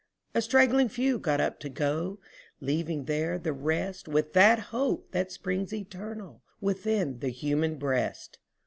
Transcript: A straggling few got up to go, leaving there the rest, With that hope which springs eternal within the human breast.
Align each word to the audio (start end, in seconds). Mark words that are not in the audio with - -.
A 0.33 0.41
straggling 0.41 0.89
few 0.89 1.19
got 1.19 1.39
up 1.39 1.59
to 1.59 1.69
go, 1.69 2.17
leaving 2.59 3.05
there 3.05 3.37
the 3.37 3.53
rest, 3.53 4.07
With 4.07 4.33
that 4.33 4.57
hope 4.73 5.13
which 5.13 5.29
springs 5.29 5.71
eternal 5.71 6.41
within 6.59 7.19
the 7.19 7.29
human 7.29 7.75
breast. 7.75 8.39